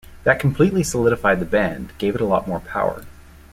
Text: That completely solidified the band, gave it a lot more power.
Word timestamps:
That 0.23 0.39
completely 0.39 0.81
solidified 0.81 1.39
the 1.39 1.45
band, 1.45 1.93
gave 1.99 2.15
it 2.15 2.21
a 2.21 2.25
lot 2.25 2.47
more 2.47 2.61
power. 2.61 3.03